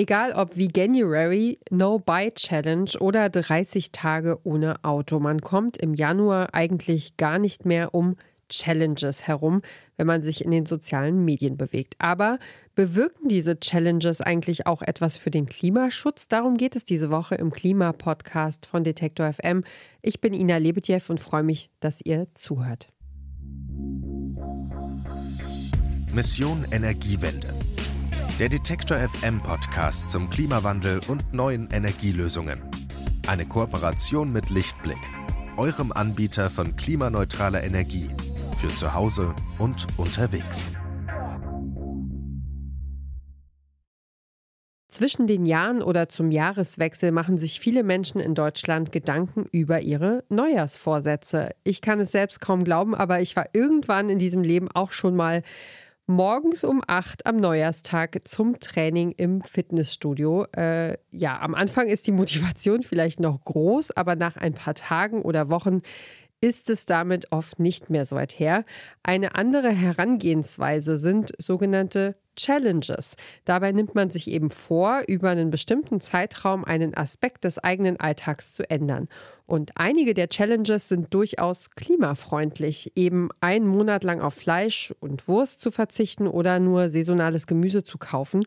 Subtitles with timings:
[0.00, 6.54] Egal ob Veganuary, No Buy Challenge oder 30 Tage ohne Auto, man kommt im Januar
[6.54, 8.16] eigentlich gar nicht mehr um
[8.48, 9.60] Challenges herum,
[9.98, 11.96] wenn man sich in den sozialen Medien bewegt.
[11.98, 12.38] Aber
[12.74, 16.28] bewirken diese Challenges eigentlich auch etwas für den Klimaschutz?
[16.28, 19.64] Darum geht es diese Woche im Klimapodcast von Detektor FM.
[20.00, 22.88] Ich bin Ina Lebetjew und freue mich, dass ihr zuhört.
[26.14, 27.52] Mission Energiewende.
[28.40, 32.58] Der Detektor FM Podcast zum Klimawandel und neuen Energielösungen.
[33.26, 34.96] Eine Kooperation mit Lichtblick,
[35.58, 38.08] eurem Anbieter von klimaneutraler Energie
[38.58, 40.70] für zu Hause und unterwegs.
[44.88, 50.24] Zwischen den Jahren oder zum Jahreswechsel machen sich viele Menschen in Deutschland Gedanken über ihre
[50.30, 51.50] Neujahrsvorsätze.
[51.62, 55.14] Ich kann es selbst kaum glauben, aber ich war irgendwann in diesem Leben auch schon
[55.14, 55.42] mal
[56.10, 60.44] morgens um acht am Neujahrstag zum Training im Fitnessstudio.
[60.56, 65.22] Äh, ja, am Anfang ist die Motivation vielleicht noch groß, aber nach ein paar Tagen
[65.22, 65.82] oder Wochen
[66.40, 68.64] ist es damit oft nicht mehr so weit her.
[69.02, 73.16] Eine andere Herangehensweise sind sogenannte Challenges.
[73.44, 78.52] Dabei nimmt man sich eben vor, über einen bestimmten Zeitraum einen Aspekt des eigenen Alltags
[78.52, 79.08] zu ändern.
[79.46, 85.60] Und einige der Challenges sind durchaus klimafreundlich, eben einen Monat lang auf Fleisch und Wurst
[85.60, 88.44] zu verzichten oder nur saisonales Gemüse zu kaufen.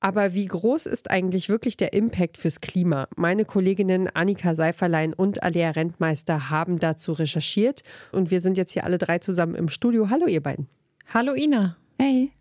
[0.00, 3.06] Aber wie groß ist eigentlich wirklich der Impact fürs Klima?
[3.16, 8.84] Meine Kolleginnen Annika Seiferlein und Alea Rentmeister haben dazu recherchiert und wir sind jetzt hier
[8.84, 10.08] alle drei zusammen im Studio.
[10.08, 10.68] Hallo ihr beiden.
[11.12, 11.76] Hallo Ina.
[11.98, 12.32] Hey.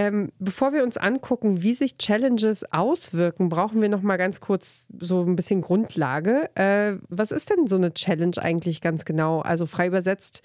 [0.00, 4.86] Ähm, bevor wir uns angucken, wie sich Challenges auswirken, brauchen wir noch mal ganz kurz
[5.00, 6.48] so ein bisschen Grundlage.
[6.54, 9.40] Äh, was ist denn so eine Challenge eigentlich ganz genau?
[9.40, 10.42] Also frei übersetzt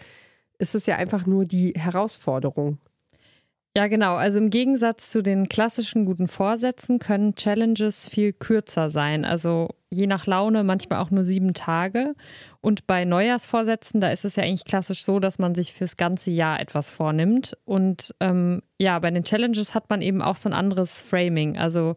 [0.58, 2.80] ist es ja einfach nur die Herausforderung.
[3.78, 4.16] Ja, genau.
[4.16, 9.24] Also im Gegensatz zu den klassischen guten Vorsätzen können Challenges viel kürzer sein.
[9.24, 12.16] Also je nach Laune manchmal auch nur sieben Tage.
[12.62, 16.32] Und bei Neujahrsvorsätzen, da ist es ja eigentlich klassisch so, dass man sich fürs ganze
[16.32, 17.58] Jahr etwas vornimmt.
[17.66, 21.58] Und ähm, ja, bei den Challenges hat man eben auch so ein anderes Framing.
[21.58, 21.96] Also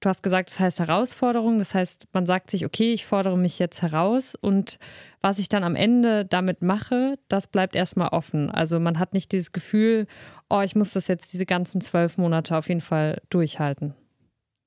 [0.00, 1.58] du hast gesagt, das heißt Herausforderung.
[1.58, 4.78] Das heißt, man sagt sich, okay, ich fordere mich jetzt heraus und
[5.20, 8.50] was ich dann am Ende damit mache, das bleibt erstmal offen.
[8.50, 10.06] Also man hat nicht dieses Gefühl,
[10.50, 13.94] oh, ich muss das jetzt diese ganzen zwölf Monate auf jeden Fall durchhalten.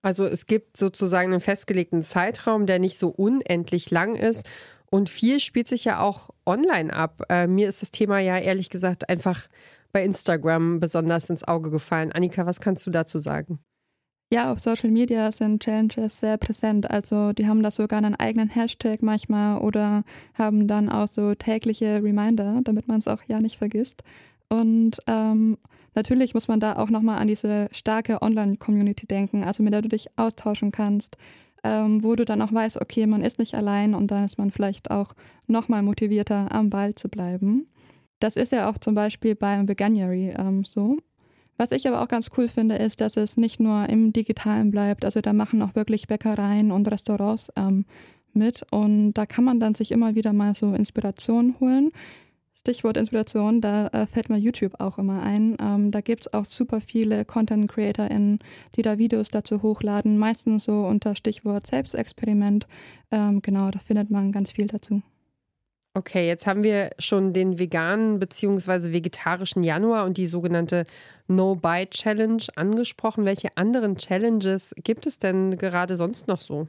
[0.05, 4.47] Also es gibt sozusagen einen festgelegten Zeitraum, der nicht so unendlich lang ist.
[4.91, 7.23] Und viel spielt sich ja auch online ab.
[7.29, 9.47] Äh, mir ist das Thema ja ehrlich gesagt einfach
[9.93, 12.11] bei Instagram besonders ins Auge gefallen.
[12.11, 13.57] Annika, was kannst du dazu sagen?
[14.31, 16.91] Ja, auf Social Media sind Challenges sehr präsent.
[16.91, 20.03] Also die haben da sogar einen eigenen Hashtag manchmal oder
[20.35, 24.03] haben dann auch so tägliche Reminder, damit man es auch ja nicht vergisst.
[24.49, 25.57] Und ähm,
[25.95, 29.89] natürlich muss man da auch nochmal an diese starke Online-Community denken, also mit der du
[29.89, 31.17] dich austauschen kannst,
[31.63, 34.51] ähm, wo du dann auch weißt, okay, man ist nicht allein und dann ist man
[34.51, 35.13] vielleicht auch
[35.47, 37.67] nochmal motivierter, am Ball zu bleiben.
[38.19, 40.97] Das ist ja auch zum Beispiel beim Veganuary ähm, so.
[41.57, 45.05] Was ich aber auch ganz cool finde, ist, dass es nicht nur im Digitalen bleibt.
[45.05, 47.85] Also da machen auch wirklich Bäckereien und Restaurants ähm,
[48.33, 48.65] mit.
[48.71, 51.91] Und da kann man dann sich immer wieder mal so Inspiration holen.
[52.65, 55.55] Stichwort Inspiration, da äh, fällt mir YouTube auch immer ein.
[55.61, 58.39] Ähm, da gibt es auch super viele Content CreatorInnen,
[58.75, 62.65] die da Videos dazu hochladen, meistens so unter Stichwort Selbstexperiment.
[63.11, 65.03] Ähm, genau, da findet man ganz viel dazu.
[65.93, 68.91] Okay, jetzt haben wir schon den veganen bzw.
[68.91, 70.85] vegetarischen Januar und die sogenannte
[71.27, 73.25] No-Buy-Challenge angesprochen.
[73.25, 76.67] Welche anderen Challenges gibt es denn gerade sonst noch so?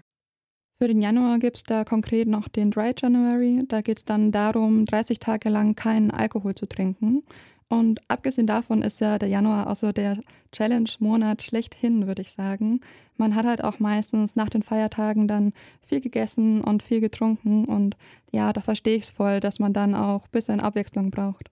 [0.78, 3.60] Für den Januar gibt es da konkret noch den Dry January.
[3.66, 7.22] Da geht es dann darum, 30 Tage lang keinen Alkohol zu trinken.
[7.68, 10.20] Und abgesehen davon ist ja der Januar also der
[10.52, 12.80] Challenge-Monat schlechthin, würde ich sagen.
[13.16, 17.64] Man hat halt auch meistens nach den Feiertagen dann viel gegessen und viel getrunken.
[17.64, 17.96] Und
[18.30, 21.50] ja, da verstehe ich es voll, dass man dann auch ein bisschen Abwechslung braucht.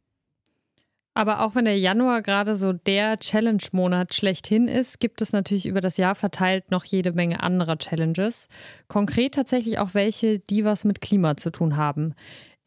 [1.14, 5.80] Aber auch wenn der Januar gerade so der Challenge-Monat schlechthin ist, gibt es natürlich über
[5.80, 8.48] das Jahr verteilt noch jede Menge anderer Challenges.
[8.88, 12.14] Konkret tatsächlich auch welche, die was mit Klima zu tun haben.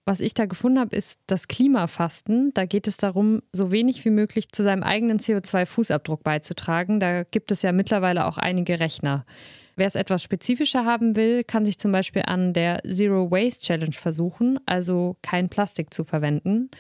[0.06, 2.54] Was ich da gefunden habe, ist das Klimafasten.
[2.54, 7.02] Da geht es darum, so wenig wie möglich zu seinem eigenen CO2-Fußabdruck beizutragen.
[7.02, 9.26] Da gibt es ja mittlerweile auch einige Rechner.
[9.76, 13.92] Wer es etwas spezifischer haben will, kann sich zum Beispiel an der Zero Waste Challenge
[13.92, 16.72] versuchen, also kein Plastik zu verwenden.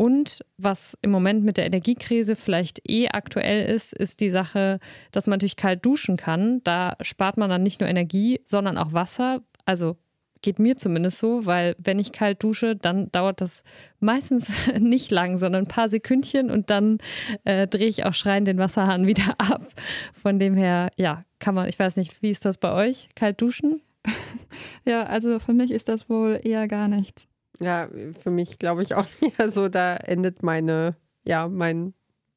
[0.00, 4.78] Und was im Moment mit der Energiekrise vielleicht eh aktuell ist, ist die Sache,
[5.12, 6.62] dass man natürlich kalt duschen kann.
[6.64, 9.42] Da spart man dann nicht nur Energie, sondern auch Wasser.
[9.66, 9.98] Also
[10.40, 13.62] Geht mir zumindest so, weil wenn ich kalt dusche, dann dauert das
[13.98, 16.96] meistens nicht lang, sondern ein paar Sekündchen und dann
[17.44, 19.68] äh, drehe ich auch schreiend den Wasserhahn wieder ab.
[20.14, 23.10] Von dem her, ja, kann man, ich weiß nicht, wie ist das bei euch?
[23.14, 23.82] Kalt duschen?
[24.86, 27.26] ja, also für mich ist das wohl eher gar nichts.
[27.60, 27.88] Ja,
[28.22, 29.06] für mich glaube ich auch
[29.38, 31.94] eher so, da endet meine, ja, mein,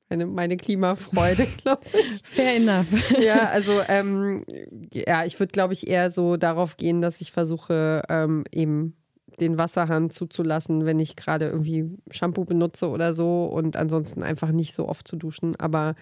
[0.09, 2.21] meine, meine Klimafreude, glaube ich.
[2.23, 2.87] Fair enough.
[3.19, 4.43] ja, also ähm,
[4.91, 8.95] ja, ich würde, glaube ich, eher so darauf gehen, dass ich versuche, ähm, eben
[9.39, 14.75] den Wasserhahn zuzulassen, wenn ich gerade irgendwie Shampoo benutze oder so und ansonsten einfach nicht
[14.75, 15.55] so oft zu duschen.
[15.55, 15.95] Aber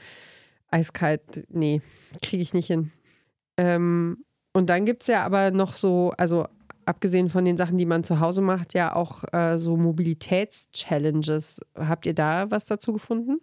[0.70, 1.82] eiskalt, nee,
[2.22, 2.92] kriege ich nicht hin.
[3.58, 6.46] Ähm, und dann gibt es ja aber noch so, also
[6.86, 11.62] abgesehen von den Sachen, die man zu Hause macht, ja auch äh, so Mobilitätschallenges.
[11.76, 13.40] Habt ihr da was dazu gefunden?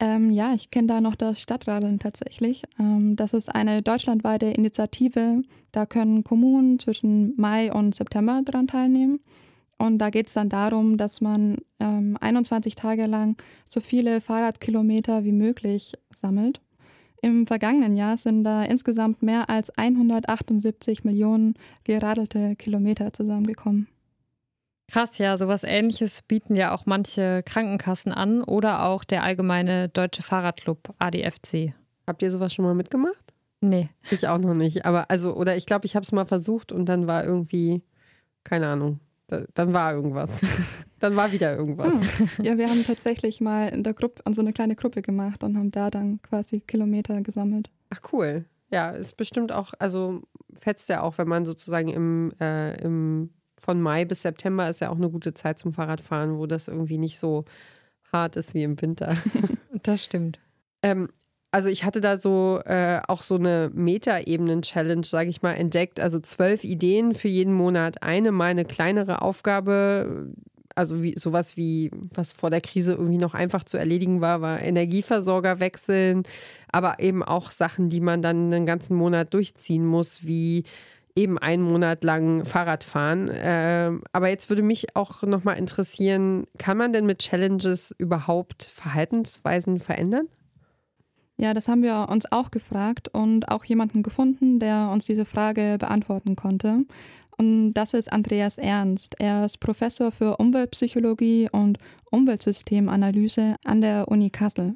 [0.00, 2.62] Ähm, ja, ich kenne da noch das Stadtradeln tatsächlich.
[2.78, 5.42] Ähm, das ist eine deutschlandweite Initiative.
[5.72, 9.20] Da können Kommunen zwischen Mai und September daran teilnehmen.
[9.76, 15.24] Und da geht es dann darum, dass man ähm, 21 Tage lang so viele Fahrradkilometer
[15.24, 16.60] wie möglich sammelt.
[17.20, 21.54] Im vergangenen Jahr sind da insgesamt mehr als 178 Millionen
[21.84, 23.88] geradelte Kilometer zusammengekommen.
[24.90, 30.22] Krass, ja, sowas ähnliches bieten ja auch manche Krankenkassen an oder auch der allgemeine Deutsche
[30.22, 31.74] Fahrradclub ADFC.
[32.06, 33.34] Habt ihr sowas schon mal mitgemacht?
[33.60, 33.90] Nee.
[34.10, 34.86] Ich auch noch nicht.
[34.86, 37.82] Aber also, oder ich glaube, ich habe es mal versucht und dann war irgendwie,
[38.44, 40.30] keine Ahnung, da, dann war irgendwas.
[40.98, 41.94] dann war wieder irgendwas.
[42.18, 42.44] Hm.
[42.44, 45.56] Ja, wir haben tatsächlich mal in der Gruppe, an so eine kleine Gruppe gemacht und
[45.56, 47.70] haben da dann quasi Kilometer gesammelt.
[47.90, 48.44] Ach cool.
[48.70, 50.22] Ja, ist bestimmt auch, also
[50.52, 54.90] fetzt ja auch, wenn man sozusagen im, äh, im von Mai bis September ist ja
[54.90, 57.44] auch eine gute Zeit zum Fahrradfahren, wo das irgendwie nicht so
[58.12, 59.16] hart ist wie im Winter.
[59.82, 60.40] Das stimmt.
[60.82, 61.08] Ähm,
[61.50, 66.00] also ich hatte da so äh, auch so eine Metaebenen-Challenge, sage ich mal, entdeckt.
[66.00, 68.02] Also zwölf Ideen für jeden Monat.
[68.02, 70.30] Eine mal eine kleinere Aufgabe,
[70.74, 74.60] also wie, sowas wie, was vor der Krise irgendwie noch einfach zu erledigen war, war
[74.60, 76.22] Energieversorger wechseln,
[76.70, 80.64] aber eben auch Sachen, die man dann einen ganzen Monat durchziehen muss, wie
[81.16, 83.28] eben einen Monat lang Fahrrad fahren.
[83.32, 89.80] Ähm, aber jetzt würde mich auch nochmal interessieren, kann man denn mit Challenges überhaupt Verhaltensweisen
[89.80, 90.28] verändern?
[91.40, 95.76] Ja, das haben wir uns auch gefragt und auch jemanden gefunden, der uns diese Frage
[95.78, 96.84] beantworten konnte.
[97.36, 99.14] Und das ist Andreas Ernst.
[99.20, 101.78] Er ist Professor für Umweltpsychologie und
[102.10, 104.74] Umweltsystemanalyse an der Uni Kassel.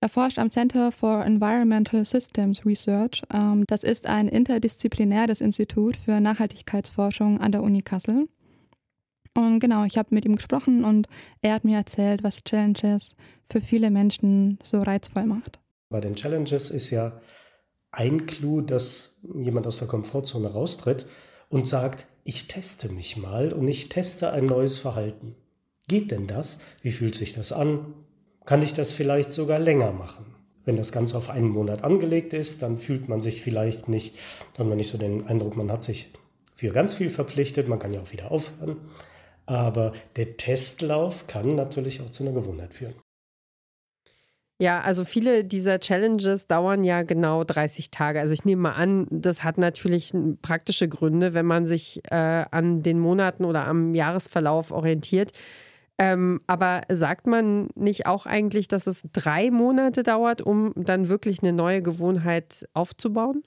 [0.00, 3.22] Er forscht am Center for Environmental Systems Research.
[3.32, 8.28] Ähm, das ist ein interdisziplinäres Institut für Nachhaltigkeitsforschung an der Uni Kassel.
[9.34, 11.08] Und genau, ich habe mit ihm gesprochen und
[11.40, 13.16] er hat mir erzählt, was Challenges
[13.50, 15.58] für viele Menschen so reizvoll macht.
[15.90, 17.20] Bei den Challenges ist ja
[17.90, 21.06] ein Clou, dass jemand aus der Komfortzone raustritt
[21.48, 25.34] und sagt, ich teste mich mal und ich teste ein neues Verhalten.
[25.88, 26.60] Geht denn das?
[26.82, 27.94] Wie fühlt sich das an?
[28.48, 30.24] kann ich das vielleicht sogar länger machen.
[30.64, 34.16] Wenn das Ganze auf einen Monat angelegt ist, dann fühlt man sich vielleicht nicht,
[34.54, 36.14] dann hat man nicht so den Eindruck, man hat sich
[36.54, 38.78] für ganz viel verpflichtet, man kann ja auch wieder aufhören.
[39.44, 42.94] Aber der Testlauf kann natürlich auch zu einer Gewohnheit führen.
[44.60, 48.18] Ja, also viele dieser Challenges dauern ja genau 30 Tage.
[48.18, 50.12] Also ich nehme mal an, das hat natürlich
[50.42, 55.30] praktische Gründe, wenn man sich äh, an den Monaten oder am Jahresverlauf orientiert.
[55.96, 61.42] Ähm, aber sagt man nicht auch eigentlich, dass es drei Monate dauert, um dann wirklich
[61.42, 63.44] eine neue Gewohnheit aufzubauen?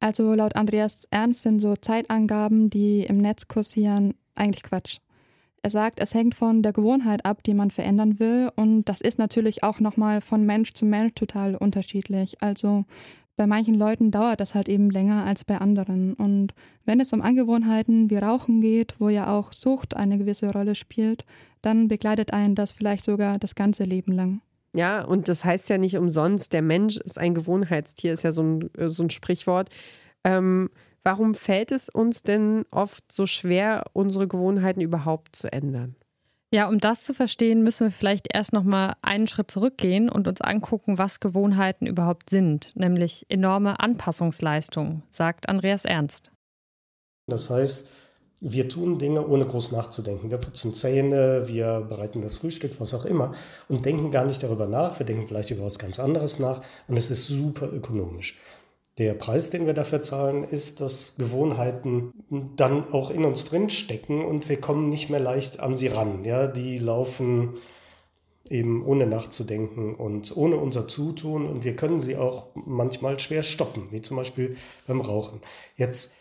[0.00, 4.98] Also laut Andreas Ernst sind so Zeitangaben, die im Netz kursieren, eigentlich Quatsch.
[5.62, 8.50] Er sagt, es hängt von der Gewohnheit ab, die man verändern will.
[8.56, 12.40] Und das ist natürlich auch nochmal von Mensch zu Mensch total unterschiedlich.
[12.40, 12.84] Also
[13.36, 16.14] bei manchen Leuten dauert das halt eben länger als bei anderen.
[16.14, 20.74] Und wenn es um Angewohnheiten wie Rauchen geht, wo ja auch Sucht eine gewisse Rolle
[20.74, 21.24] spielt,
[21.62, 24.40] dann begleitet einen das vielleicht sogar das ganze Leben lang.
[24.74, 28.42] Ja, und das heißt ja nicht umsonst, der Mensch ist ein Gewohnheitstier, ist ja so
[28.42, 29.70] ein, so ein Sprichwort.
[30.24, 30.68] Ähm,
[31.04, 35.96] warum fällt es uns denn oft so schwer, unsere Gewohnheiten überhaupt zu ändern?
[36.50, 40.26] Ja, um das zu verstehen, müssen wir vielleicht erst noch mal einen Schritt zurückgehen und
[40.26, 46.32] uns angucken, was Gewohnheiten überhaupt sind, nämlich enorme Anpassungsleistung, sagt Andreas Ernst.
[47.26, 47.90] Das heißt,
[48.40, 50.30] wir tun Dinge ohne groß nachzudenken.
[50.30, 53.34] Wir putzen Zähne, wir bereiten das Frühstück, was auch immer
[53.68, 54.98] und denken gar nicht darüber nach.
[54.98, 58.38] Wir denken vielleicht über was ganz anderes nach und es ist super ökonomisch.
[58.98, 62.12] Der Preis, den wir dafür zahlen, ist, dass Gewohnheiten
[62.56, 66.24] dann auch in uns drin stecken und wir kommen nicht mehr leicht an sie ran.
[66.24, 67.54] Ja, die laufen
[68.50, 73.88] eben ohne nachzudenken und ohne unser Zutun und wir können sie auch manchmal schwer stoppen,
[73.92, 74.56] wie zum Beispiel
[74.88, 75.40] beim Rauchen.
[75.76, 76.16] Jetzt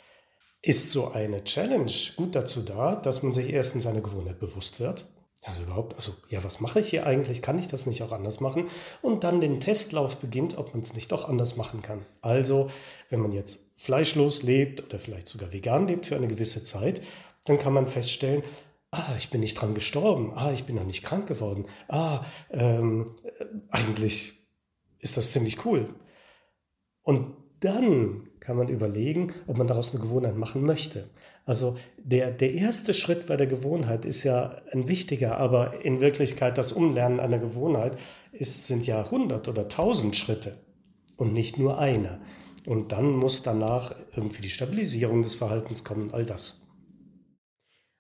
[0.62, 5.06] ist so eine Challenge gut dazu da, dass man sich erstens seiner Gewohnheit bewusst wird.
[5.48, 7.42] Also überhaupt, also ja, was mache ich hier eigentlich?
[7.42, 8.68] Kann ich das nicht auch anders machen?
[9.02, 12.06] Und dann den Testlauf beginnt, ob man es nicht doch anders machen kann.
[12.22, 12.70] Also,
[13.10, 17.02] wenn man jetzt fleischlos lebt oder vielleicht sogar vegan lebt für eine gewisse Zeit,
[17.46, 18.44] dann kann man feststellen,
[18.92, 23.06] ah, ich bin nicht dran gestorben, ah, ich bin noch nicht krank geworden, ah, ähm,
[23.70, 24.34] eigentlich
[25.00, 25.94] ist das ziemlich cool.
[27.04, 31.10] Und dann kann man überlegen, ob man daraus eine Gewohnheit machen möchte.
[31.46, 36.58] Also der, der erste Schritt bei der Gewohnheit ist ja ein wichtiger, aber in Wirklichkeit
[36.58, 37.98] das Umlernen einer Gewohnheit
[38.32, 40.58] ist, sind ja hundert oder tausend Schritte
[41.16, 42.20] und nicht nur einer.
[42.66, 46.67] Und dann muss danach irgendwie die Stabilisierung des Verhaltens kommen, all das.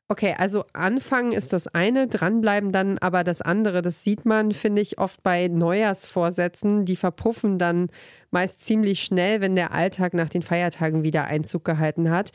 [0.10, 3.82] Okay, also anfangen ist das eine, dranbleiben dann aber das andere.
[3.82, 6.86] Das sieht man, finde ich, oft bei Neujahrsvorsätzen.
[6.86, 7.90] Die verpuffen dann
[8.32, 12.32] meist ziemlich schnell, wenn der Alltag nach den Feiertagen wieder Einzug gehalten hat.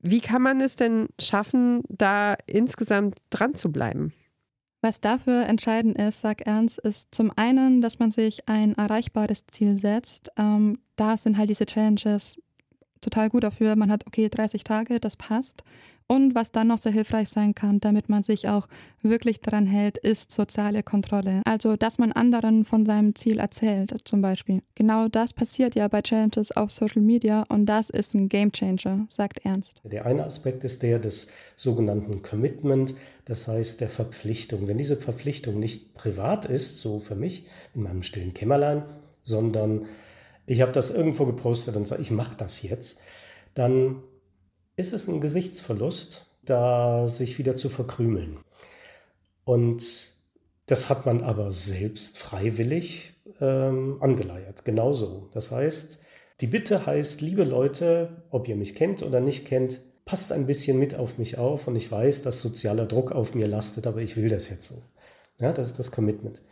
[0.00, 4.14] Wie kann man es denn schaffen, da insgesamt dran zu bleiben?
[4.80, 9.76] Was dafür entscheidend ist, sagt Ernst, ist zum einen, dass man sich ein erreichbares Ziel
[9.76, 10.30] setzt.
[10.38, 12.40] Ähm, da sind halt diese Challenges
[13.00, 13.76] total gut dafür.
[13.76, 15.62] Man hat, okay, 30 Tage, das passt.
[16.10, 18.66] Und was dann noch sehr hilfreich sein kann, damit man sich auch
[19.00, 21.40] wirklich daran hält, ist soziale Kontrolle.
[21.44, 24.62] Also, dass man anderen von seinem Ziel erzählt, zum Beispiel.
[24.74, 29.44] Genau das passiert ja bei Challenges auf Social Media und das ist ein Gamechanger, sagt
[29.44, 29.80] Ernst.
[29.84, 34.66] Der eine Aspekt ist der des sogenannten Commitment, das heißt der Verpflichtung.
[34.66, 38.82] Wenn diese Verpflichtung nicht privat ist, so für mich in meinem stillen Kämmerlein,
[39.22, 39.86] sondern
[40.50, 43.02] ich habe das irgendwo gepostet und sage, ich mache das jetzt,
[43.54, 44.02] dann
[44.74, 48.38] ist es ein Gesichtsverlust, da sich wieder zu verkrümeln.
[49.44, 50.14] Und
[50.66, 55.28] das hat man aber selbst freiwillig ähm, angeleiert, genauso.
[55.30, 56.00] Das heißt,
[56.40, 60.80] die Bitte heißt, liebe Leute, ob ihr mich kennt oder nicht kennt, passt ein bisschen
[60.80, 64.16] mit auf mich auf und ich weiß, dass sozialer Druck auf mir lastet, aber ich
[64.16, 64.82] will das jetzt so.
[65.40, 66.42] Ja, das ist das Commitment.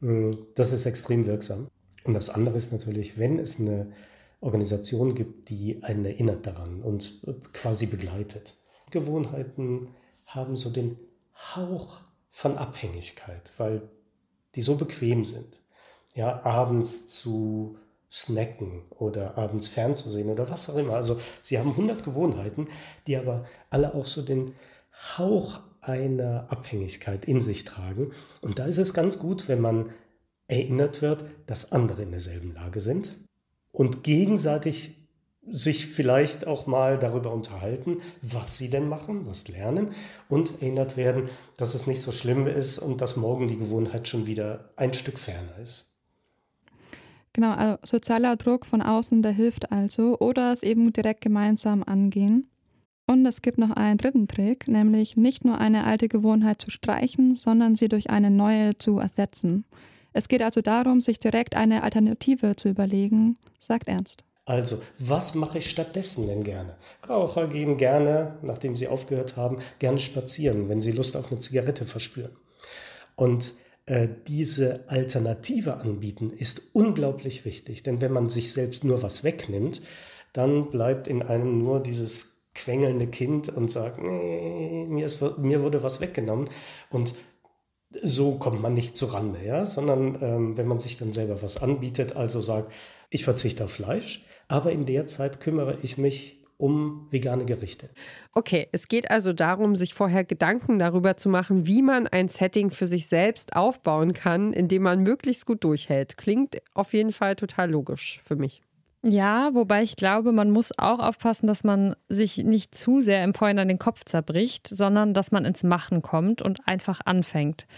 [0.00, 1.68] Mm, das ist extrem wirksam.
[2.06, 3.92] Und das andere ist natürlich, wenn es eine
[4.40, 7.20] Organisation gibt, die einen erinnert daran und
[7.52, 8.54] quasi begleitet.
[8.90, 9.88] Gewohnheiten
[10.26, 10.98] haben so den
[11.34, 13.82] Hauch von Abhängigkeit, weil
[14.54, 15.62] die so bequem sind.
[16.14, 17.76] Ja, abends zu
[18.10, 20.94] snacken oder abends fernzusehen oder was auch immer.
[20.94, 22.68] Also sie haben 100 Gewohnheiten,
[23.06, 24.54] die aber alle auch so den
[25.18, 28.12] Hauch einer Abhängigkeit in sich tragen.
[28.42, 29.90] Und da ist es ganz gut, wenn man
[30.48, 33.14] erinnert wird, dass andere in derselben Lage sind
[33.72, 34.96] und gegenseitig
[35.48, 39.90] sich vielleicht auch mal darüber unterhalten, was sie denn machen, was lernen
[40.28, 41.24] und erinnert werden,
[41.56, 45.18] dass es nicht so schlimm ist und dass morgen die Gewohnheit schon wieder ein Stück
[45.18, 46.00] ferner ist.
[47.32, 52.48] Genau, also sozialer Druck von außen, der hilft also oder es eben direkt gemeinsam angehen.
[53.06, 57.36] Und es gibt noch einen dritten Trick, nämlich nicht nur eine alte Gewohnheit zu streichen,
[57.36, 59.64] sondern sie durch eine neue zu ersetzen.
[60.16, 64.24] Es geht also darum, sich direkt eine Alternative zu überlegen, sagt Ernst.
[64.46, 66.74] Also, was mache ich stattdessen denn gerne?
[67.06, 71.84] Raucher gehen gerne, nachdem sie aufgehört haben, gerne spazieren, wenn sie Lust auf eine Zigarette
[71.84, 72.34] verspüren.
[73.14, 79.22] Und äh, diese Alternative anbieten ist unglaublich wichtig, denn wenn man sich selbst nur was
[79.22, 79.82] wegnimmt,
[80.32, 85.82] dann bleibt in einem nur dieses quengelnde Kind und sagt, nee, mir, ist, mir wurde
[85.82, 86.48] was weggenommen.
[86.88, 87.14] Und
[88.02, 92.16] so kommt man nicht zurande, ja, sondern ähm, wenn man sich dann selber was anbietet,
[92.16, 92.72] also sagt,
[93.10, 97.90] ich verzichte auf Fleisch, aber in der Zeit kümmere ich mich um vegane Gerichte.
[98.32, 102.70] Okay, es geht also darum, sich vorher Gedanken darüber zu machen, wie man ein Setting
[102.70, 106.16] für sich selbst aufbauen kann, in dem man möglichst gut durchhält.
[106.16, 108.62] Klingt auf jeden Fall total logisch für mich.
[109.08, 113.34] Ja, wobei ich glaube, man muss auch aufpassen, dass man sich nicht zu sehr im
[113.34, 117.68] Vorhinein den Kopf zerbricht, sondern dass man ins Machen kommt und einfach anfängt.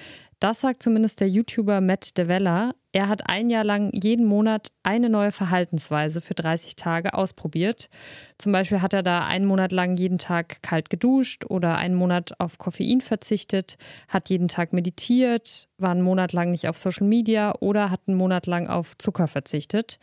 [0.41, 2.73] Das sagt zumindest der YouTuber Matt DeVella.
[2.93, 7.91] Er hat ein Jahr lang jeden Monat eine neue Verhaltensweise für 30 Tage ausprobiert.
[8.39, 12.41] Zum Beispiel hat er da einen Monat lang jeden Tag kalt geduscht oder einen Monat
[12.41, 17.53] auf Koffein verzichtet, hat jeden Tag meditiert, war einen Monat lang nicht auf Social Media
[17.61, 19.99] oder hat einen Monat lang auf Zucker verzichtet.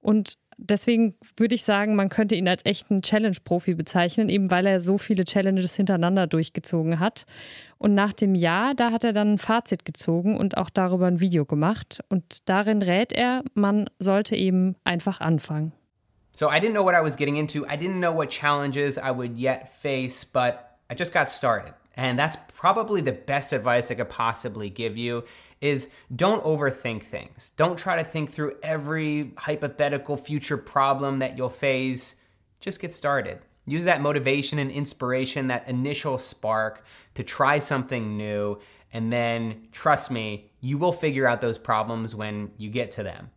[0.00, 4.80] Und deswegen würde ich sagen, man könnte ihn als echten Challenge-Profi bezeichnen, eben weil er
[4.80, 7.24] so viele Challenges hintereinander durchgezogen hat.
[7.78, 11.20] Und nach dem Jahr, da hat er dann ein Fazit gezogen und auch darüber ein
[11.20, 12.00] Video gemacht.
[12.08, 15.72] Und darin rät er, man sollte eben einfach anfangen.
[16.32, 17.64] So I didn't know what I was getting into.
[17.64, 20.58] I didn't know what challenges I would yet face, but
[20.90, 21.72] I just got started.
[21.98, 25.24] And that's probably the best advice I could possibly give you
[25.60, 27.52] is don't overthink things.
[27.56, 32.14] Don't try to think through every hypothetical future problem that you'll face.
[32.60, 33.40] Just get started.
[33.66, 38.58] Use that motivation and inspiration, that initial spark to try something new
[38.92, 43.30] And then, trust me, you will figure out those problems when you get to them.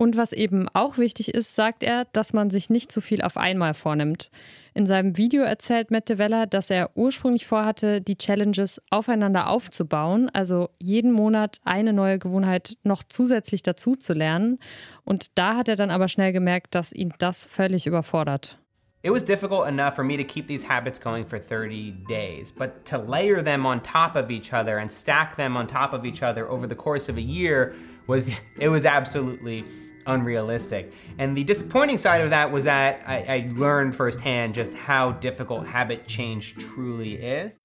[0.00, 3.36] Und was eben auch wichtig ist, sagt er, dass man sich nicht zu viel auf
[3.36, 4.30] einmal vornimmt.
[4.72, 10.70] In seinem Video erzählt Mette Weller, dass er ursprünglich vorhatte, die Challenges aufeinander aufzubauen, also
[10.78, 14.58] jeden Monat eine neue Gewohnheit noch zusätzlich dazu zu lernen.
[15.04, 18.56] Und da hat er dann aber schnell gemerkt, dass ihn das völlig überfordert.
[19.02, 22.86] It was difficult enough for me to keep these habits going for 30 days, but
[22.86, 26.22] to layer them on top of each other and stack them on top of each
[26.22, 27.74] other over the course of a year
[28.06, 29.64] was it was absolutely
[30.06, 30.92] unrealistic.
[31.18, 35.66] And the disappointing side of that was that I, I learned firsthand just how difficult
[35.66, 37.60] habit change truly is.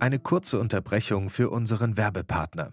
[0.00, 2.72] Eine kurze Unterbrechung für unseren Werbepartner.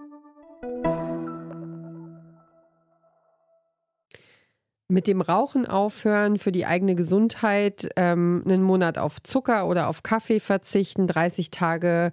[4.91, 10.03] Mit dem Rauchen aufhören, für die eigene Gesundheit, ähm, einen Monat auf Zucker oder auf
[10.03, 12.11] Kaffee verzichten, 30 Tage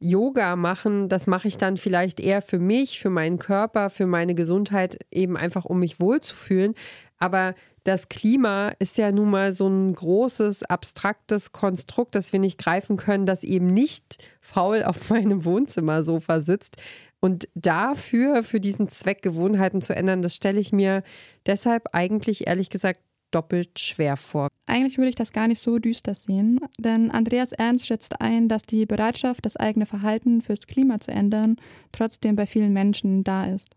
[0.00, 4.34] Yoga machen, das mache ich dann vielleicht eher für mich, für meinen Körper, für meine
[4.34, 6.74] Gesundheit, eben einfach um mich wohlzufühlen.
[7.18, 7.54] Aber
[7.84, 12.96] das Klima ist ja nun mal so ein großes, abstraktes Konstrukt, das wir nicht greifen
[12.96, 16.78] können, das eben nicht faul auf meinem Wohnzimmersofa sitzt.
[17.24, 21.02] Und dafür, für diesen Zweck Gewohnheiten zu ändern, das stelle ich mir
[21.46, 23.00] deshalb eigentlich ehrlich gesagt
[23.30, 24.48] doppelt schwer vor.
[24.66, 28.64] Eigentlich würde ich das gar nicht so düster sehen, denn Andreas Ernst schätzt ein, dass
[28.64, 31.56] die Bereitschaft, das eigene Verhalten fürs Klima zu ändern,
[31.92, 33.70] trotzdem bei vielen Menschen da ist.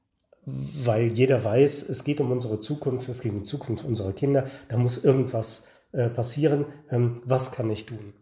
[0.43, 4.43] Weil jeder weiß, es geht um unsere Zukunft, es geht um die Zukunft unserer Kinder,
[4.67, 6.65] da muss irgendwas äh, passieren.
[6.91, 8.13] Ähm, was kann ich tun?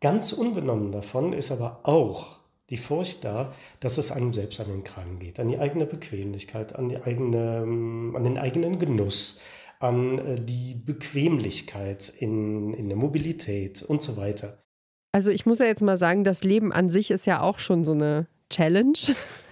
[0.00, 4.84] Ganz unbenommen davon ist aber auch die Furcht da, dass es einem selbst an den
[4.84, 9.40] Kragen geht, an die eigene Bequemlichkeit, an, die eigene, ähm, an den eigenen Genuss,
[9.80, 14.64] an äh, die Bequemlichkeit in, in der Mobilität und so weiter.
[15.12, 17.84] Also ich muss ja jetzt mal sagen, das Leben an sich ist ja auch schon
[17.84, 18.98] so eine Challenge.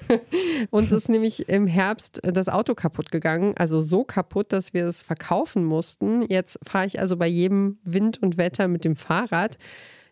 [0.70, 5.02] Uns ist nämlich im Herbst das Auto kaputt gegangen, also so kaputt, dass wir es
[5.02, 6.22] verkaufen mussten.
[6.28, 9.58] Jetzt fahre ich also bei jedem Wind und Wetter mit dem Fahrrad.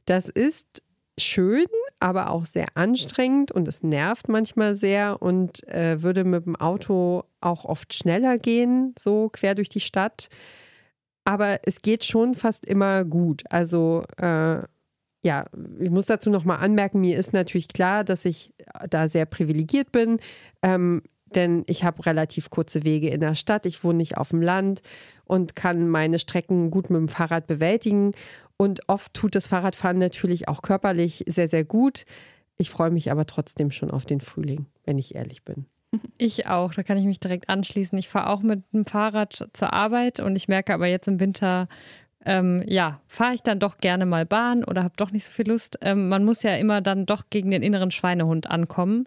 [0.05, 0.83] Das ist
[1.19, 1.67] schön,
[2.01, 7.25] aber auch sehr anstrengend und es nervt manchmal sehr und äh, würde mit dem Auto
[7.41, 10.29] auch oft schneller gehen, so quer durch die Stadt.
[11.25, 13.45] Aber es geht schon fast immer gut.
[13.51, 14.63] Also äh,
[15.23, 15.45] ja,
[15.79, 18.55] ich muss dazu nochmal anmerken, mir ist natürlich klar, dass ich
[18.89, 20.19] da sehr privilegiert bin.
[20.63, 24.43] Ähm, denn ich habe relativ kurze Wege in der Stadt, ich wohne nicht auf dem
[24.43, 24.83] Land
[25.25, 28.13] und kann meine Strecken gut mit dem Fahrrad bewältigen.
[28.61, 32.05] Und oft tut das Fahrradfahren natürlich auch körperlich sehr, sehr gut.
[32.59, 35.65] Ich freue mich aber trotzdem schon auf den Frühling, wenn ich ehrlich bin.
[36.19, 37.97] Ich auch, da kann ich mich direkt anschließen.
[37.97, 41.69] Ich fahre auch mit dem Fahrrad zur Arbeit und ich merke aber jetzt im Winter,
[42.27, 45.49] ähm, ja, fahre ich dann doch gerne mal Bahn oder habe doch nicht so viel
[45.49, 45.79] Lust.
[45.81, 49.07] Ähm, man muss ja immer dann doch gegen den inneren Schweinehund ankommen.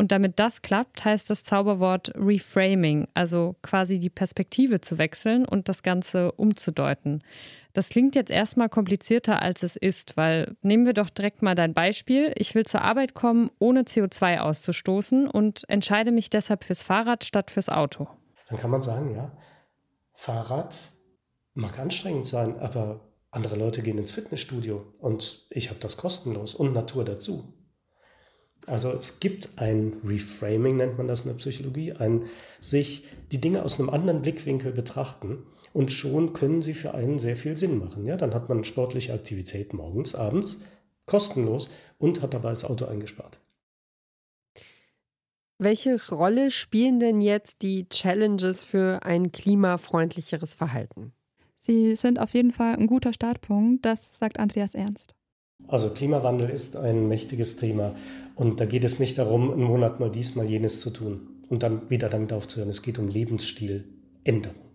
[0.00, 5.68] Und damit das klappt, heißt das Zauberwort Reframing, also quasi die Perspektive zu wechseln und
[5.68, 7.22] das Ganze umzudeuten.
[7.74, 11.74] Das klingt jetzt erstmal komplizierter, als es ist, weil nehmen wir doch direkt mal dein
[11.74, 12.32] Beispiel.
[12.38, 17.50] Ich will zur Arbeit kommen, ohne CO2 auszustoßen und entscheide mich deshalb fürs Fahrrad statt
[17.50, 18.08] fürs Auto.
[18.48, 19.30] Dann kann man sagen, ja,
[20.14, 20.92] Fahrrad
[21.52, 26.72] mag anstrengend sein, aber andere Leute gehen ins Fitnessstudio und ich habe das kostenlos und
[26.72, 27.59] Natur dazu.
[28.66, 32.26] Also es gibt ein Reframing, nennt man das in der Psychologie, ein
[32.60, 35.38] sich die Dinge aus einem anderen Blickwinkel betrachten
[35.72, 38.06] und schon können sie für einen sehr viel Sinn machen.
[38.06, 40.60] Ja, dann hat man sportliche Aktivität morgens, abends,
[41.06, 41.68] kostenlos
[41.98, 43.40] und hat dabei das Auto eingespart.
[45.58, 51.12] Welche Rolle spielen denn jetzt die Challenges für ein klimafreundlicheres Verhalten?
[51.58, 55.14] Sie sind auf jeden Fall ein guter Startpunkt, das sagt Andreas Ernst.
[55.68, 57.94] Also Klimawandel ist ein mächtiges Thema
[58.34, 61.62] und da geht es nicht darum, einen Monat mal dies, mal jenes zu tun und
[61.62, 62.70] dann wieder damit aufzuhören.
[62.70, 64.70] Es geht um Lebensstiländerung.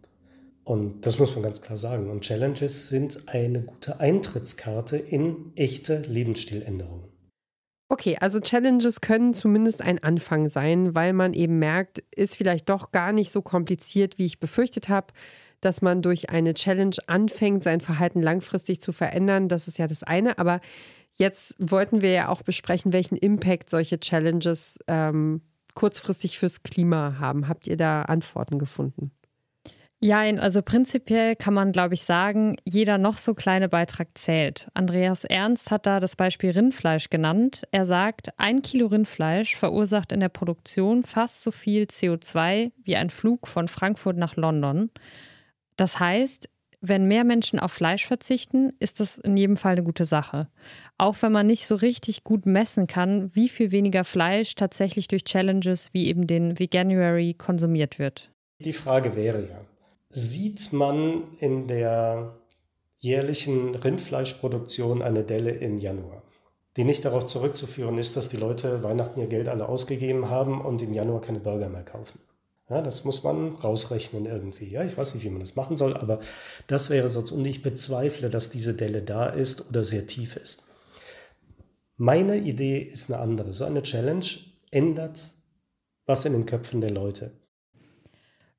[0.64, 2.10] Und das muss man ganz klar sagen.
[2.10, 7.16] Und Challenges sind eine gute Eintrittskarte in echte Lebensstiländerungen.
[7.88, 12.92] Okay, also Challenges können zumindest ein Anfang sein, weil man eben merkt, ist vielleicht doch
[12.92, 15.14] gar nicht so kompliziert, wie ich befürchtet habe,
[15.66, 19.50] dass man durch eine Challenge anfängt, sein Verhalten langfristig zu verändern.
[19.50, 20.38] Das ist ja das eine.
[20.38, 20.62] Aber
[21.16, 25.42] jetzt wollten wir ja auch besprechen, welchen Impact solche Challenges ähm,
[25.74, 27.48] kurzfristig fürs Klima haben?
[27.48, 29.12] Habt ihr da Antworten gefunden?
[30.02, 34.68] Ja, also prinzipiell kann man, glaube ich, sagen, jeder noch so kleine Beitrag zählt.
[34.74, 37.64] Andreas Ernst hat da das Beispiel Rindfleisch genannt.
[37.72, 43.10] Er sagt, ein Kilo Rindfleisch verursacht in der Produktion fast so viel CO2 wie ein
[43.10, 44.92] Flug von Frankfurt nach London.
[45.76, 46.50] Das heißt,
[46.82, 50.48] wenn mehr Menschen auf Fleisch verzichten, ist das in jedem Fall eine gute Sache.
[50.98, 55.24] Auch wenn man nicht so richtig gut messen kann, wie viel weniger Fleisch tatsächlich durch
[55.24, 58.32] Challenges wie eben den Veganuary konsumiert wird.
[58.60, 59.62] Die Frage wäre ja,
[60.10, 62.36] sieht man in der
[62.98, 66.24] jährlichen Rindfleischproduktion eine Delle im Januar,
[66.78, 70.82] die nicht darauf zurückzuführen ist, dass die Leute Weihnachten ihr Geld alle ausgegeben haben und
[70.82, 72.20] im Januar keine Burger mehr kaufen.
[72.70, 74.66] Ja, das muss man rausrechnen irgendwie.
[74.66, 76.20] Ja, ich weiß nicht, wie man das machen soll, aber
[76.68, 77.20] das wäre so.
[77.34, 80.64] Und ich bezweifle, dass diese Delle da ist oder sehr tief ist.
[81.98, 83.54] Meine Idee ist eine andere.
[83.54, 84.26] So eine Challenge
[84.72, 85.36] ändert
[86.06, 87.32] was in den Köpfen der Leute.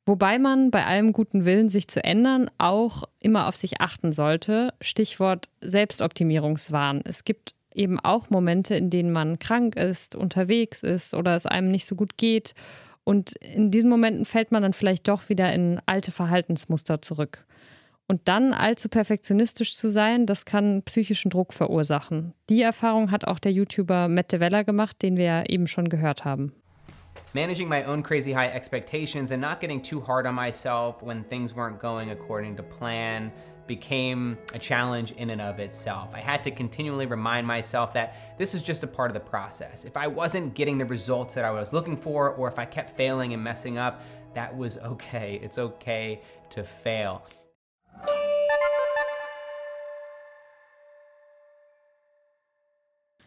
[0.05, 4.73] Wobei man bei allem guten Willen, sich zu ändern, auch immer auf sich achten sollte.
[4.81, 7.03] Stichwort Selbstoptimierungswahn.
[7.05, 11.71] Es gibt eben auch Momente, in denen man krank ist, unterwegs ist oder es einem
[11.71, 12.55] nicht so gut geht.
[13.07, 17.47] Und in diesen Momenten fällt man dann vielleicht doch wieder in alte Verhaltensmuster zurück.
[18.09, 22.35] Und dann allzu perfektionistisch zu sein, das kann psychischen Druck verursachen.
[22.49, 26.53] Die Erfahrung hat auch der YouTuber Matt DeVella gemacht, den wir eben schon gehört haben.
[27.37, 31.55] managing my own crazy high expectations and not getting too hard on myself when things
[31.55, 33.31] weren't going according to plan
[33.67, 36.15] became a challenge in and of itself.
[36.15, 39.85] I had to continually remind myself that this is just a part of the process.
[39.85, 42.97] If I wasn't getting the results that I was looking for, or if I kept
[42.97, 44.03] failing and messing up,
[44.35, 45.41] that was okay.
[45.43, 47.23] It's okay to fail.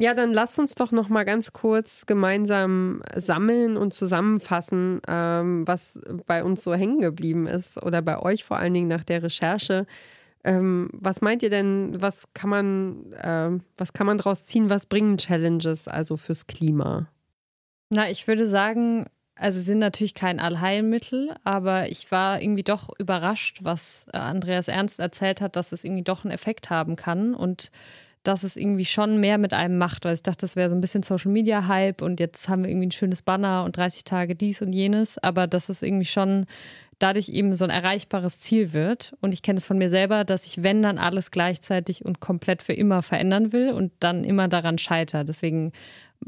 [0.01, 5.99] Ja, dann lasst uns doch noch mal ganz kurz gemeinsam sammeln und zusammenfassen, ähm, was
[6.25, 9.85] bei uns so hängen geblieben ist oder bei euch vor allen Dingen nach der Recherche.
[10.43, 14.85] Ähm, was meint ihr denn, was kann man, äh, was kann man daraus ziehen, was
[14.85, 17.07] bringen Challenges also fürs Klima?
[17.89, 23.59] Na, ich würde sagen, also sind natürlich kein Allheilmittel, aber ich war irgendwie doch überrascht,
[23.63, 27.71] was äh, Andreas Ernst erzählt hat, dass es irgendwie doch einen Effekt haben kann und
[28.23, 30.03] dass es irgendwie schon mehr mit einem macht.
[30.05, 32.69] Weil ich dachte, das wäre so ein bisschen Social Media Hype und jetzt haben wir
[32.69, 36.45] irgendwie ein schönes Banner und 30 Tage dies und jenes, aber dass es irgendwie schon
[36.99, 39.13] dadurch eben so ein erreichbares Ziel wird.
[39.21, 42.61] Und ich kenne es von mir selber, dass ich, wenn dann alles gleichzeitig und komplett
[42.61, 45.25] für immer verändern will und dann immer daran scheitere.
[45.25, 45.71] Deswegen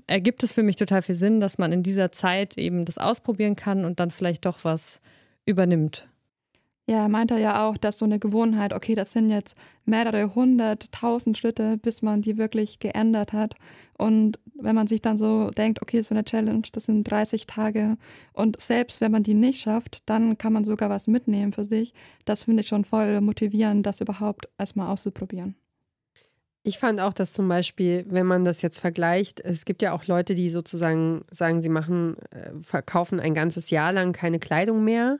[0.07, 3.55] ergibt es für mich total viel Sinn, dass man in dieser Zeit eben das ausprobieren
[3.55, 5.01] kann und dann vielleicht doch was
[5.45, 6.07] übernimmt.
[6.91, 10.91] Ja, er meinte ja auch, dass so eine Gewohnheit, okay, das sind jetzt mehrere hundert,
[10.91, 13.55] tausend Schritte, bis man die wirklich geändert hat.
[13.97, 17.95] Und wenn man sich dann so denkt, okay, so eine Challenge, das sind 30 Tage
[18.33, 21.93] und selbst wenn man die nicht schafft, dann kann man sogar was mitnehmen für sich.
[22.25, 25.55] Das finde ich schon voll motivierend, das überhaupt erstmal auszuprobieren.
[26.63, 30.07] Ich fand auch, dass zum Beispiel, wenn man das jetzt vergleicht, es gibt ja auch
[30.07, 35.19] Leute, die sozusagen sagen, sie machen, äh, verkaufen ein ganzes Jahr lang keine Kleidung mehr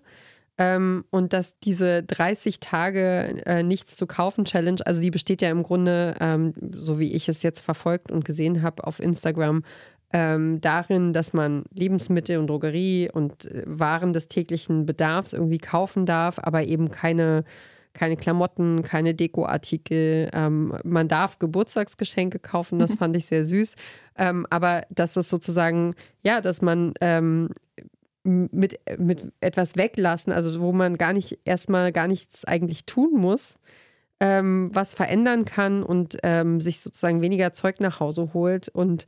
[0.58, 5.50] ähm, und dass diese 30 Tage äh, nichts zu kaufen Challenge, also die besteht ja
[5.50, 9.64] im Grunde, ähm, so wie ich es jetzt verfolgt und gesehen habe auf Instagram,
[10.14, 16.06] ähm, darin, dass man Lebensmittel und Drogerie und äh, Waren des täglichen Bedarfs irgendwie kaufen
[16.06, 17.44] darf, aber eben keine
[17.94, 20.30] keine Klamotten, keine Dekoartikel.
[20.34, 22.98] Ähm, man darf Geburtstagsgeschenke kaufen, das mhm.
[22.98, 23.76] fand ich sehr süß.
[24.18, 27.50] Ähm, aber dass es sozusagen, ja, dass man ähm,
[28.24, 33.60] mit, mit etwas weglassen, also wo man gar nicht erstmal gar nichts eigentlich tun muss,
[34.20, 39.06] ähm, was verändern kann und ähm, sich sozusagen weniger Zeug nach Hause holt und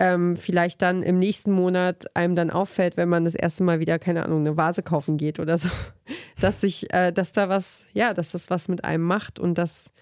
[0.00, 3.98] ähm, vielleicht dann im nächsten Monat einem dann auffällt, wenn man das erste Mal wieder,
[3.98, 5.68] keine Ahnung, eine Vase kaufen geht oder so,
[6.40, 9.92] dass sich, äh, dass da was, ja, dass das was mit einem macht und dass,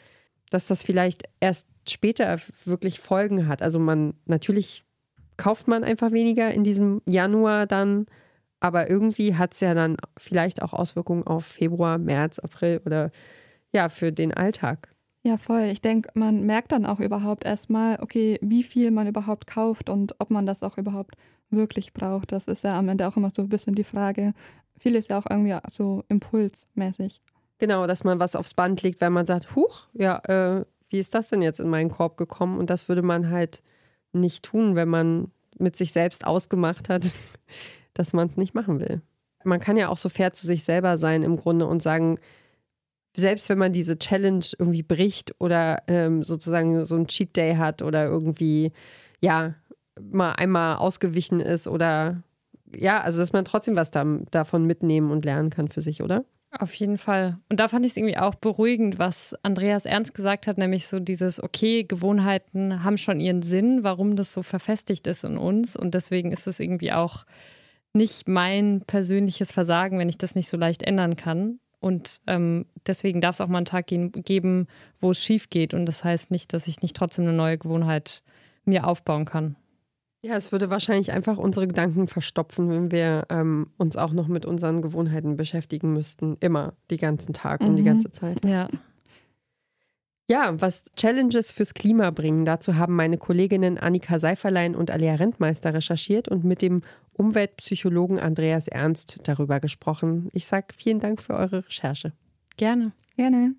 [0.51, 3.63] dass das vielleicht erst später wirklich Folgen hat.
[3.63, 4.85] Also man, natürlich
[5.37, 8.07] kauft man einfach weniger in diesem Januar dann
[8.61, 13.11] aber irgendwie hat es ja dann vielleicht auch Auswirkungen auf Februar, März, April oder
[13.73, 14.89] ja, für den Alltag.
[15.23, 15.65] Ja, voll.
[15.65, 20.15] Ich denke, man merkt dann auch überhaupt erstmal, okay, wie viel man überhaupt kauft und
[20.21, 21.17] ob man das auch überhaupt
[21.51, 22.33] wirklich braucht.
[22.33, 24.35] Das ist ja am Ende auch immer so ein bisschen die Frage.
[24.79, 27.21] Viel ist ja auch irgendwie so impulsmäßig.
[27.59, 31.15] Genau, dass man was aufs Band legt, wenn man sagt, huch, ja, äh, wie ist
[31.15, 32.59] das denn jetzt in meinen Korb gekommen?
[32.59, 33.63] Und das würde man halt
[34.13, 37.13] nicht tun, wenn man mit sich selbst ausgemacht hat,
[37.99, 39.03] dass man es nicht machen will.
[39.45, 42.19] Man kann ja auch so fair zu sich selber sein im Grunde und sagen,
[43.17, 47.83] selbst wenn man diese Challenge irgendwie bricht oder ähm, sozusagen so ein Cheat Day hat
[47.83, 48.73] oder irgendwie,
[49.21, 49.55] ja,
[50.01, 52.23] mal einmal ausgewichen ist oder
[52.75, 56.25] ja, also dass man trotzdem was da, davon mitnehmen und lernen kann für sich, oder?
[56.59, 57.39] Auf jeden Fall.
[57.51, 61.01] Und da fand ich es irgendwie auch beruhigend, was Andreas Ernst gesagt hat, nämlich so
[61.01, 65.77] dieses, okay, Gewohnheiten haben schon ihren Sinn, warum das so verfestigt ist in uns.
[65.77, 67.25] Und deswegen ist es irgendwie auch
[67.97, 71.59] nicht mein persönliches Versagen, wenn ich das nicht so leicht ändern kann.
[71.81, 74.67] Und ähm, deswegen darf es auch mal einen Tag geben,
[75.01, 75.75] wo es schief geht.
[75.75, 78.23] Und das heißt nicht, dass ich nicht trotzdem eine neue Gewohnheit
[78.65, 79.57] mir aufbauen kann.
[80.23, 84.45] Ja, es würde wahrscheinlich einfach unsere Gedanken verstopfen, wenn wir ähm, uns auch noch mit
[84.45, 86.37] unseren Gewohnheiten beschäftigen müssten.
[86.41, 87.69] Immer, die ganzen Tag mhm.
[87.69, 87.87] und die mhm.
[87.87, 88.45] ganze Zeit.
[88.45, 88.69] Ja.
[90.29, 95.73] Ja, was Challenges fürs Klima bringen, dazu haben meine Kolleginnen Annika Seiferlein und Alia Rentmeister
[95.73, 96.81] recherchiert und mit dem
[97.13, 100.29] Umweltpsychologen Andreas Ernst darüber gesprochen.
[100.33, 102.13] Ich sage vielen Dank für eure Recherche.
[102.57, 102.91] Gerne.
[103.17, 103.55] Gerne.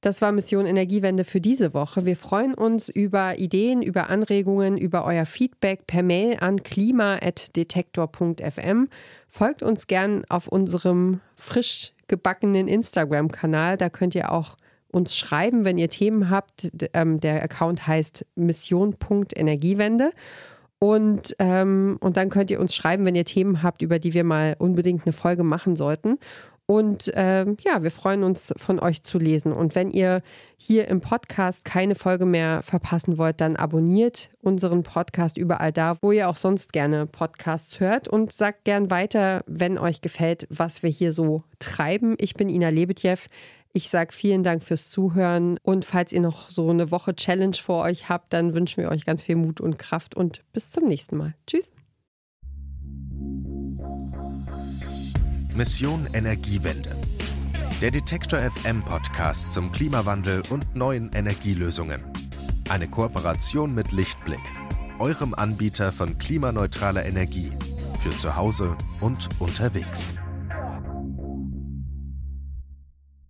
[0.00, 2.04] Das war Mission Energiewende für diese Woche.
[2.04, 8.88] Wir freuen uns über Ideen, über Anregungen, über euer Feedback per Mail an klima.detektor.fm.
[9.28, 13.76] Folgt uns gern auf unserem frisch gebackenen Instagram-Kanal.
[13.76, 14.56] Da könnt ihr auch
[14.92, 16.70] uns schreiben, wenn ihr Themen habt.
[16.94, 20.12] Ähm, der Account heißt mission.energiewende.
[20.78, 24.24] Und, ähm, und dann könnt ihr uns schreiben, wenn ihr Themen habt, über die wir
[24.24, 26.18] mal unbedingt eine Folge machen sollten.
[26.70, 29.52] Und ähm, ja, wir freuen uns, von euch zu lesen.
[29.52, 30.22] Und wenn ihr
[30.56, 36.12] hier im Podcast keine Folge mehr verpassen wollt, dann abonniert unseren Podcast überall da, wo
[36.12, 38.06] ihr auch sonst gerne Podcasts hört.
[38.06, 42.14] Und sagt gern weiter, wenn euch gefällt, was wir hier so treiben.
[42.18, 43.18] Ich bin Ina Lebetjew.
[43.72, 45.58] Ich sage vielen Dank fürs Zuhören.
[45.62, 49.04] Und falls ihr noch so eine Woche Challenge vor euch habt, dann wünschen wir euch
[49.04, 50.16] ganz viel Mut und Kraft.
[50.16, 51.34] Und bis zum nächsten Mal.
[51.46, 51.72] Tschüss.
[55.54, 56.96] Mission Energiewende.
[57.80, 62.02] Der Detektor FM Podcast zum Klimawandel und neuen Energielösungen.
[62.68, 64.42] Eine Kooperation mit Lichtblick,
[64.98, 67.50] eurem Anbieter von klimaneutraler Energie
[68.02, 70.12] für zu Hause und unterwegs.